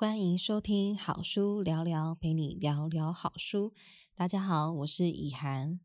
[0.00, 3.74] 欢迎收听好书聊聊，陪你聊聊好书。
[4.14, 5.80] 大家好，我是以涵。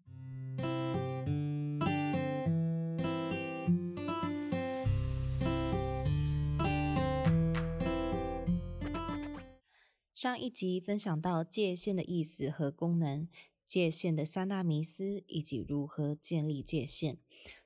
[10.14, 13.28] 上一集分享到界限的意思和功能，
[13.66, 17.18] 界限的三大迷思以及如何建立界限。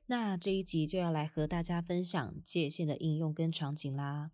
[0.06, 4.32] 那这一集就要来和大家分享界限的应用跟场景啦。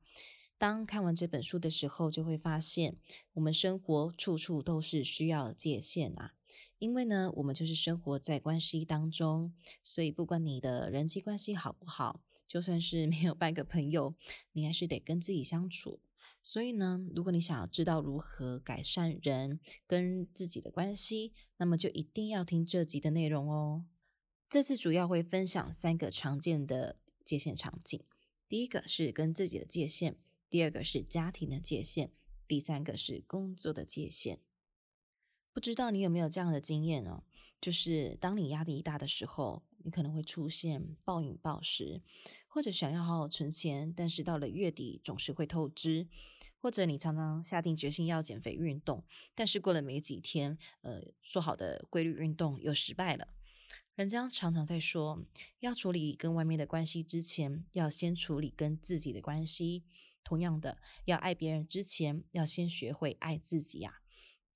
[0.58, 2.96] 当看完这本书的时候，就会发现
[3.34, 6.34] 我们生活处处都是需要界限啊。
[6.80, 9.54] 因为呢，我们就是生活在关系当中，
[9.84, 14.16] 所以不管你的人际关系好不好，就算是 没有半个朋友，
[14.52, 16.02] 你还是得跟自己相处。
[16.42, 23.86] 所以呢，如果你想要知道如何改善人跟自己的关系，那么就一定要听这集的内容哦。
[24.50, 28.04] 这次主要会分享三个常见的界限场景，
[28.50, 30.18] 第一个是跟自己的界限。
[30.54, 32.12] 第二个是家庭的界限，
[32.48, 34.40] 第三个是工作的界限。
[35.52, 37.24] 不知道你有没有这样的经验哦？
[37.60, 42.04] 就是当你压力大的时候，你可能会出现暴饮暴食，
[42.48, 46.08] 或者想要好好存钱，但是到了月底总是会透支，
[46.60, 53.30] 或者你常常下定决心要减肥运动，但是过了没几天，呃，说好的规律运动又失败了。
[53.96, 55.26] 人家常常在说，
[55.62, 59.86] 要处理跟外面的关系之前，要先处理跟自己的关系。
[60.24, 64.02] 同样的，要爱别人之前，要先学会爱自己呀。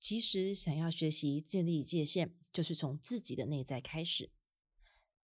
[0.00, 4.30] 其实，想要学习建立界限，就是从自己的内在开始。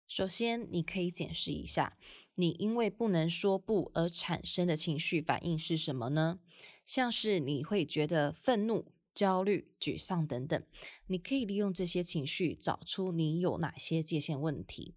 [0.08, 1.98] 首先，你可以检视一下，
[2.36, 6.40] 你因为不能说不而产生的情绪反应是什么呢？
[6.86, 10.64] 像是你会觉得愤怒、焦虑、沮丧等等，
[11.08, 14.96] 你可以利用这些情绪，找出你有哪些界限问题。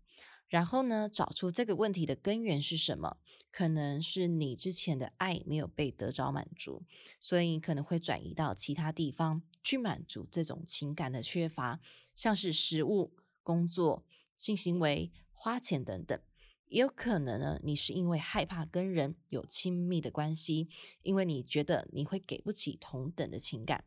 [0.48, 3.18] 然后呢，找出这个问题的根源是什么？
[3.50, 6.84] 可能是你之前的爱没有被得着满足，
[7.18, 11.80] 所以你可能会转移到其他地方去满足这种情感的缺乏，
[12.14, 14.04] 像是食物、工作、
[14.36, 16.20] 性行为、花钱等等。
[16.68, 20.68] 也有可能呢，你是因为害怕跟人有亲密的关系，
[21.02, 23.84] 因为你觉得你会给不起同等的情感，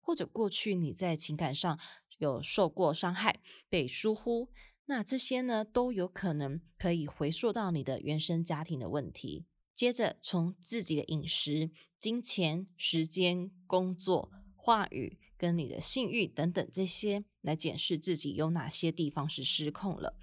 [0.00, 1.78] 或者过去你在情感上
[2.18, 4.48] 有受过伤害，被疏忽。
[4.92, 9.46] 那这些呢，都有可能可以回溯到你的原生家庭的问题。
[9.74, 20.18] 接着，从自己的饮食、金钱、时间、工作、话语跟你的性欲等等这些来检视自己有哪些地方是失控了。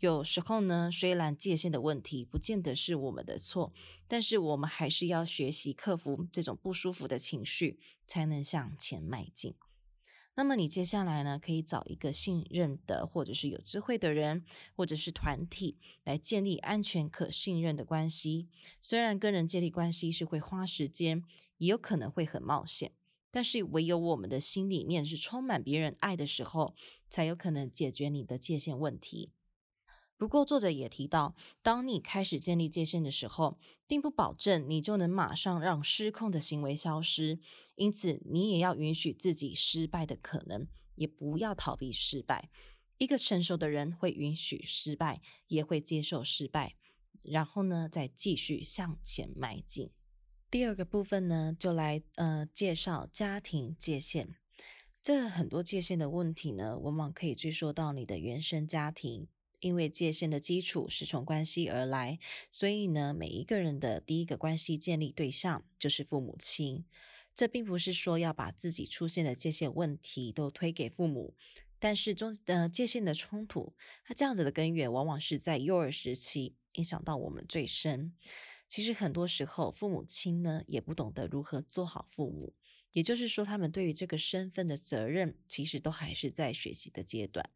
[0.00, 3.72] 有时候呢，虽然界限的问题不见得是我们的错，
[4.08, 9.54] 但是我们还是要学习克服这种不舒服的情绪，才能向前迈进。
[10.38, 14.44] 那么你接下来呢，可以找一个信任的，或者是有智慧的人，
[14.76, 18.46] 或者是团体，来建立安全可信任的关系。
[18.80, 21.24] 虽然跟人建立关系是会花时间，
[21.56, 22.92] 也有可能会很冒险，
[23.32, 26.76] 但是唯有我们的心里面是充满别人爱的时候，
[27.08, 29.32] 才有可能解决你的界限问题。
[30.18, 33.56] 不过，作者也提到，当你开始建立界限的时候，
[33.86, 37.38] 并不保证你就能马上让失控的行为消失。
[37.76, 42.50] 因此，你也要允许自己失败的可能，也不要逃避失败。
[42.98, 46.74] 一个成熟的人会允许失败，也会接受失败，
[47.22, 49.92] 然后呢，再继续向前迈进。
[50.50, 54.34] 第二个部分呢，就来呃介绍家庭界限。
[55.00, 59.28] 这很多界限的问题呢，往往可以追溯到你的原生家庭。
[59.60, 62.18] 因为界限的基础是从关系而来，
[62.50, 66.84] 所以呢，每一个人的第一个关系建立对象就是父母亲。
[67.34, 71.36] 这并不是说要把自己出现的界限问题都推给父母，
[71.78, 73.74] 但是中呃界限的冲突，
[74.04, 78.12] 它这样子的根源往往是在幼儿时期影响到我们最深。
[78.66, 82.54] 其实很多时候，父母亲呢也不懂得如何做好父母，
[82.92, 87.48] 也就是说，他们对于这个身份的责任，其实都还是在学习的阶段。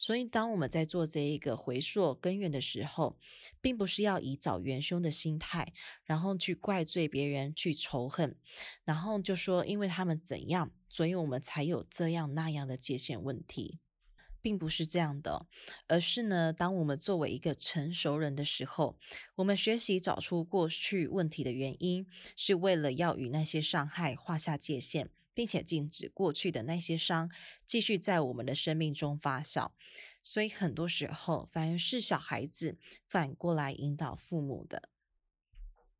[0.00, 3.18] 所以，当我们在做这一个回溯根源的时候，
[3.60, 5.74] 并不是要以找元凶的心态，
[6.04, 8.34] 然后去怪罪别人、去仇恨，
[8.82, 13.78] 然后就说因为他们怎样，所以我们才有这样那样的界限问题，
[14.40, 15.46] 并不是这样的，
[15.86, 18.96] 而是呢，当我们作为一个成熟人的时候，
[19.36, 25.10] 我们学习找出过去问题的原因，是为了要与那些伤害画下界限。
[25.40, 27.30] 并且禁止过去的那些伤
[27.64, 29.70] 继续在我们的生命中发酵，
[30.22, 32.76] 所以很多时候反而是小孩子
[33.08, 34.90] 反过来引导父母的。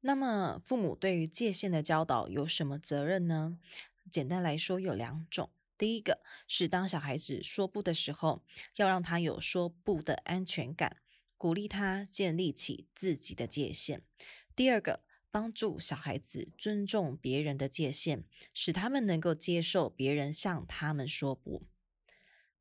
[0.02, 3.56] 那么，父母对于界限的教导有什么责任呢？
[4.10, 5.48] 简单来说有两种：
[5.78, 8.42] 第一个是当小孩子说不的时候，
[8.76, 10.98] 要让他有说不的安全感，
[11.38, 14.00] 鼓励他建立起自己的界限；
[14.54, 15.00] 第二个。
[15.30, 21.66] 帮助小孩子尊重别人的界限，使他们能够接受别人向他们说不。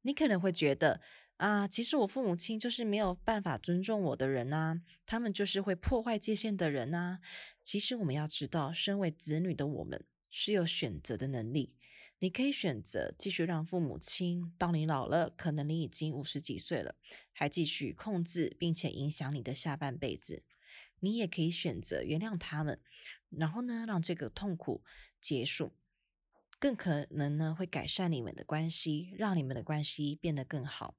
[0.02, 1.02] 你可能会觉得
[1.38, 7.20] 啊，其实我父母亲就是没有办法尊重我的人呐，他们就是会破坏界限的人呐。
[7.64, 11.76] 其实我们要知道，身为子女的我们是有选择的能力。
[12.22, 16.96] 你可以选择继续让父母亲到你老了，可能你已经五十几岁了，
[17.32, 20.44] 还继续控制并且影响你的下半辈子。
[21.02, 22.80] 你也可以选择原谅他们，
[23.30, 24.84] 然后呢，让这个痛苦
[25.20, 25.72] 结束，
[26.60, 30.96] 更可能呢会改善你们的关系，让你们的关系变得更好。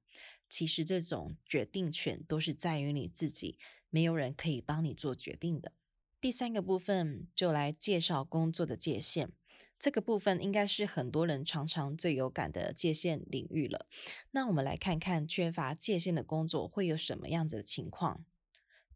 [0.49, 3.57] 其实这种决定权都是在于你自己，
[3.89, 5.71] 没有人可以帮你做决定的。
[6.19, 9.31] 第三个部分就来介绍工作的界限。
[9.79, 13.87] 这个部分应该是很多人常常最有感的界限领域了。
[14.29, 18.23] 那我们来看看缺乏界限的工作会有什么样子的情况。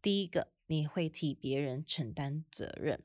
[0.06, 3.02] 第一个，你会替别人承担责任。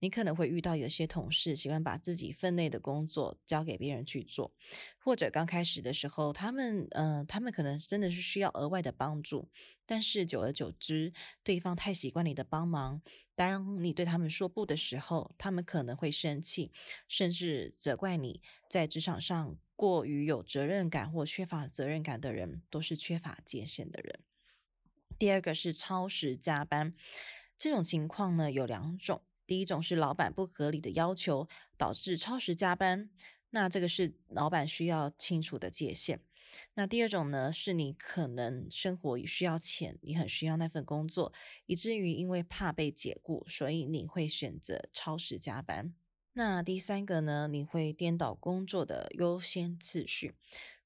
[0.00, 4.52] 你可能会遇到有些同事喜欢把自己分内的工作交给别人去做，
[4.98, 9.48] 或者刚开始的时候，他们，嗯，他们可能真的是需要额外的帮助，
[9.86, 13.00] 但是久而久之，对方太习惯你的帮忙，
[13.34, 16.70] 当你对他们说不的时候，他们可能会生气，
[17.08, 18.42] 甚至责怪你。
[18.68, 24.20] 在职场上，过于有责任感或缺乏责任感的人，都是缺乏界限的人。
[25.22, 26.92] 第二个是超时加班，
[27.56, 29.22] 这种情况呢有两种。
[29.46, 33.08] 第一种是老板不合理的要求导致超时加班，
[33.50, 36.18] 那这个是老板需要清楚的界限。
[36.74, 41.32] 那第二种呢，是你可能生活需要钱，你很需要那份工作，
[41.66, 45.94] 以至于因为怕被解雇，所以你会选择超时加班。
[46.32, 50.34] 那第三个呢，你会颠倒工作的优先次序。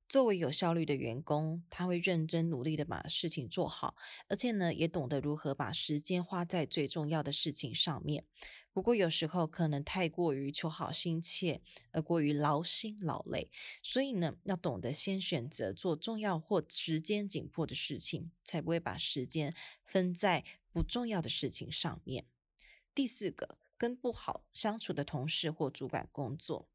[0.08, 3.96] 作为有效率的员工，他会认真努力的把事情做好，
[4.28, 8.24] 而且呢，也懂得如何把时间花在最重要的事情上面。
[8.72, 11.60] 不过有时候可能太过于求好心切，
[11.92, 13.50] 而过于劳心劳累，
[13.82, 22.26] 所以呢，要懂得先选择做重要或时间紧迫的事情，才不会把时间分在不重要的事情上面。
[22.94, 26.68] 第四个，跟不好相处的同事或主管工作。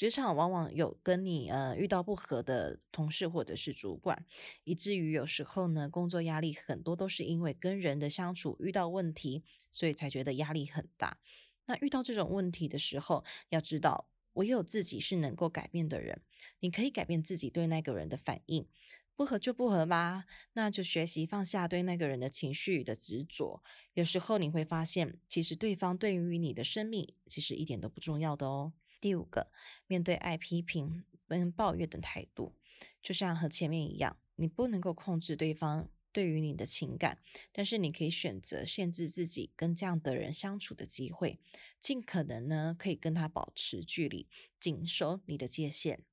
[0.00, 4.24] 职场往往有跟你呃遇到不合的同事或者是主管，
[4.64, 11.18] 以至于有时候呢工作压力很多都是因为跟人的相处遇到问题，所以才觉得压力很大。
[11.66, 16.22] 那遇到这种问题的时候，要知道唯有自己是能够改变的人，
[16.60, 18.66] 你可以改变自己对那个人的反应，
[19.14, 20.24] 不合就不合吧，
[20.54, 23.62] 那就学习放下对那个人的情绪的执着。
[23.92, 28.72] 有时候你会发现，其实对方对于你的生命其实一点都不重要的哦。
[29.00, 29.50] 第五个，
[29.86, 32.54] 面对爱批评跟抱怨的态度，
[33.02, 37.18] 就像和前面一样，你不能够控制对方对于你的情感，
[37.52, 41.38] 但是你可以选择限制自己跟这样的人相处的机会，
[41.80, 46.04] 尽可能呢可以跟他保持距离，紧守你的界限。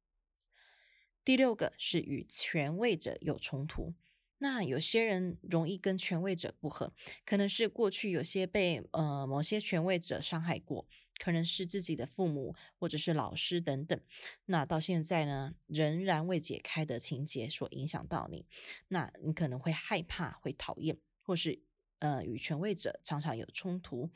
[1.25, 3.95] 第六个是与权威者有冲突，
[4.37, 6.93] 那有些人容易跟权威者不合，
[7.25, 10.87] 可能是过去有些被呃某些权威者伤害过。
[11.17, 13.99] 可能是自己的父母或者是老师等等，
[14.45, 18.45] 那到现在呢，仍然未解开的情节所影响到你，
[18.89, 21.59] 那你可能会害怕、会讨厌，或是
[21.99, 24.09] 呃与权威者常常有冲突。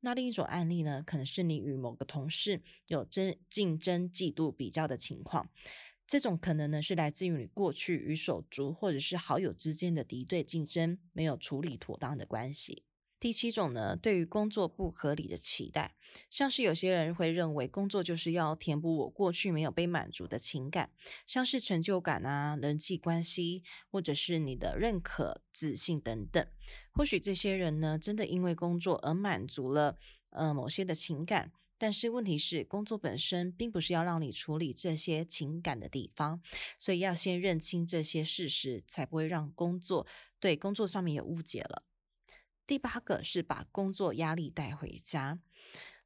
[0.00, 5.50] 那另一种案例呢，可能是你与某个同事有争竞争、嫉妒、比较的情况，
[6.06, 12.84] 这种可能呢是来自于你过去与手足或者是好友之间的敌对竞争没有处理妥当的关系。
[13.26, 15.96] 第七种呢，对于工作不合理的期待，
[16.30, 20.92] 像是有些人会认为工作就是要填补我过去没有被满足的情感，
[21.26, 26.46] 像是成就感啊、人际关系，或者是你的认可、自信等等。
[26.92, 29.96] 或许这些人呢，真的因为工作而满足了
[30.30, 36.40] 呃某些的情感，但是问题是，工作本身并不是要让你处理这些情感的地方，
[36.78, 40.06] 所以要先认清这些事实，才不会让工作
[40.38, 41.82] 对工作上面有误解了。
[42.66, 45.38] 第八个是把工作压力带回家。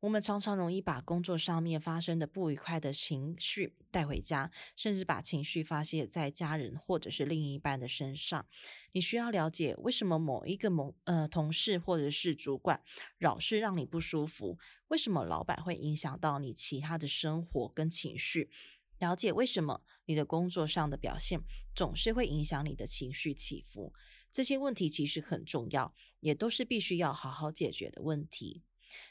[0.00, 8.46] 我们常常容易把工作上面发生的不愉快的情绪带回家，甚至把情绪发泄在家人或者是另一半的身上。
[8.92, 12.82] 你需要了解为什么某一个某呃同事或者是主管
[13.18, 18.50] 老是让你不舒服，为什么老板会影响到你其他的生活跟情绪？
[18.98, 21.40] 了解为什么你的工作上的表现
[21.74, 23.94] 总是会影响你的情绪起伏。
[24.32, 28.62] 这些问题其实很重要，也都是必须要好好解决的问题。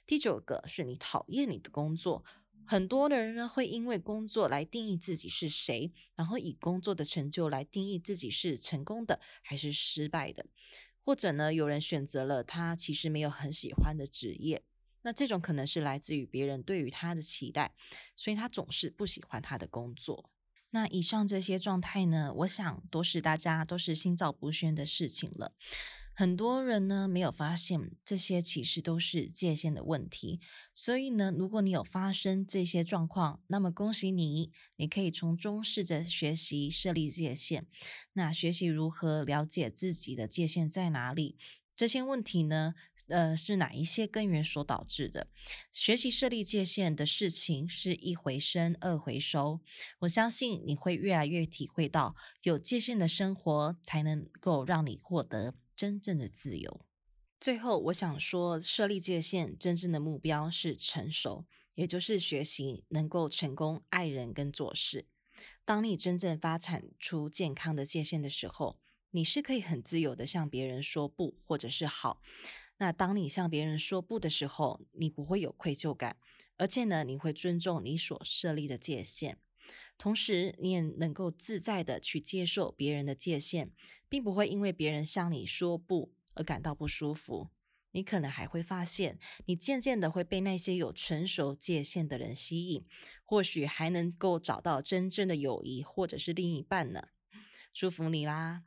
[0.05, 2.23] 第九个是你讨厌你的工作，
[2.65, 10.45] 很多的人呢会因为工作来定义自己是谁，然后以工作的成就来定义自己是成功的还是失败的，
[11.03, 14.63] 或者呢有人选择了他其实没有很喜欢的职业，
[15.01, 17.73] 那这种可能是来自于别人对于他的期待，
[18.15, 20.29] 所以他总是不喜欢他的工作。
[20.71, 25.53] 那以上这些状态呢，我想都是大家都是心照不宣的事情了。
[26.13, 30.41] 很多人呢没有发现这些其实都是界限的问题，
[30.75, 37.67] 所以呢，如果你有发生这些状况，那么恭喜你，你可以从中试着学习设立界限。
[38.11, 41.37] 那学习如何了解自己的界限在哪里？
[41.73, 42.73] 这些问题呢，
[43.09, 45.27] 呃，是哪一些根源所导致的？
[45.71, 49.59] 学习设立界限的事情是一回生，二回收。
[49.99, 55.55] 我相信你会越来越体会到，有界限的生活才能够让你获得。
[55.75, 56.85] 真正的自由。
[57.39, 65.07] 最后，我想说，设立界限真正的目标是成熟，也就是学习能够成功爱人跟做事。
[65.63, 68.77] 当你真正发展出健康的界限的时候，
[69.11, 72.21] 你是可以很自由的向别人说不，或者是好。
[72.79, 76.17] 那当你向别人说不的时候，你不会有愧疚感，
[76.57, 79.37] 而且呢，你会尊重你所设立的界限。
[79.97, 83.71] 同时，你也能够自在的去接受别人的界限，
[84.07, 87.49] 并不会因为别人向你说不而感到不舒服。
[87.91, 92.85] 你可能还会发现，你渐渐的会被那些有成熟界限的人吸引，
[93.25, 97.09] 或许还能够找到真正的友谊或者是另一半呢。
[97.73, 98.63] 祝福你啦！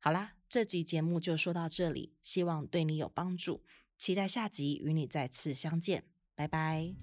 [0.00, 3.64] 好啦，这集节目就说到这里，希望对你有帮助。
[3.98, 6.04] 期待下集与你再次相见，
[6.36, 6.94] 拜拜。